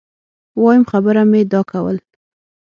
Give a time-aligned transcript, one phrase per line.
[0.61, 1.97] وایم خبره مي دا کول